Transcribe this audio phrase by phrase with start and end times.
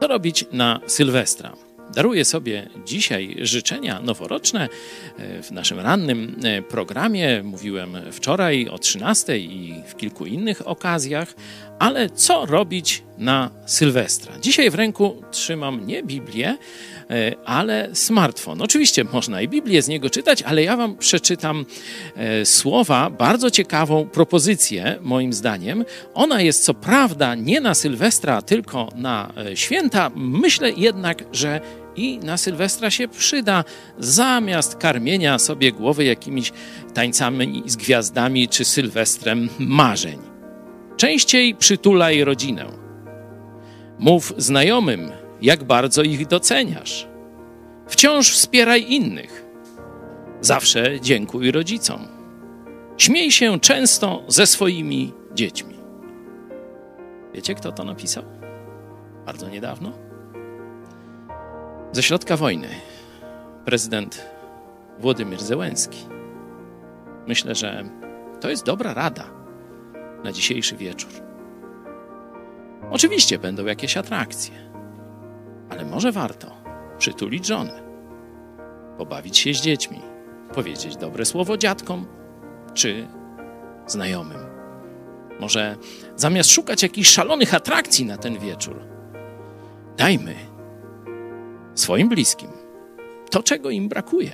[0.00, 1.52] Co robić na Sylwestra?
[1.94, 4.68] Daruję sobie dzisiaj życzenia noworoczne.
[5.18, 11.34] E, W naszym rannym e, programie mówiłem wczoraj o 13 i w kilku innych okazjach,
[11.78, 14.32] ale co robić na Sylwestra?
[14.40, 16.56] Dzisiaj w ręku trzymam nie Biblię,
[17.10, 18.62] e, ale smartfon.
[18.62, 21.66] Oczywiście można i Biblię z niego czytać, ale ja Wam przeczytam
[22.16, 25.84] e, słowa, bardzo ciekawą propozycję, moim zdaniem.
[26.14, 30.10] Ona jest co prawda nie na Sylwestra, tylko na e, święta.
[30.16, 31.60] Myślę jednak, że
[31.96, 33.64] i na Sylwestra się przyda,
[33.98, 36.52] zamiast karmienia sobie głowy jakimiś
[36.94, 40.35] tańcami z gwiazdami czy Sylwestrem marzeń.
[40.96, 42.66] Częściej przytulaj rodzinę.
[43.98, 45.10] Mów znajomym,
[45.42, 47.08] jak bardzo ich doceniasz.
[47.86, 49.46] Wciąż wspieraj innych.
[50.40, 52.08] Zawsze dziękuj rodzicom.
[52.96, 55.76] Śmiej się często ze swoimi dziećmi.
[57.34, 58.24] Wiecie, kto to napisał?
[59.26, 59.92] Bardzo niedawno.
[61.92, 62.68] Ze środka wojny
[63.64, 64.26] prezydent
[64.98, 65.98] Władimir Zełenski.
[67.26, 67.84] Myślę, że
[68.40, 69.24] to jest dobra rada
[70.26, 71.10] na dzisiejszy wieczór.
[72.90, 74.54] Oczywiście będą jakieś atrakcje,
[75.70, 76.56] ale może warto
[76.98, 77.82] przytulić żonę,
[78.98, 80.00] pobawić się z dziećmi,
[80.54, 82.06] powiedzieć dobre słowo dziadkom
[82.74, 83.06] czy
[83.86, 84.38] znajomym.
[85.40, 85.76] Może
[86.16, 88.80] zamiast szukać jakichś szalonych atrakcji na ten wieczór,
[89.96, 90.34] dajmy
[91.74, 92.50] swoim bliskim
[93.30, 94.32] to, czego im brakuje.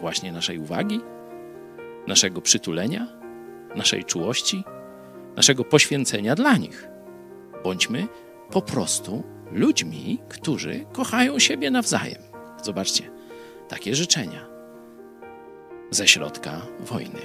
[0.00, 1.00] Właśnie naszej uwagi,
[2.06, 3.06] naszego przytulenia,
[3.76, 4.64] naszej czułości,
[5.36, 6.88] naszego poświęcenia dla nich.
[7.64, 8.06] Bądźmy
[8.50, 12.22] po prostu ludźmi, którzy kochają siebie nawzajem.
[12.62, 13.10] Zobaczcie,
[13.68, 14.46] takie życzenia
[15.90, 17.20] ze środka wojny.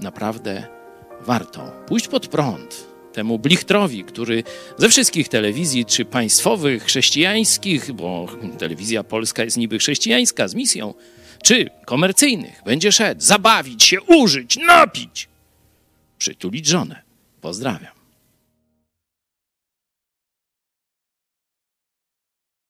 [0.00, 0.66] Naprawdę
[1.20, 4.42] warto pójść pod prąd temu blichtrowi, który
[4.76, 8.26] ze wszystkich telewizji, czy państwowych, chrześcijańskich, bo
[8.58, 10.94] telewizja polska jest niby chrześcijańska z misją,
[11.42, 15.28] czy komercyjnych, będzie szedł, zabawić się, użyć, napić,
[16.18, 17.02] przytulić żonę.
[17.40, 17.97] Pozdrawiam.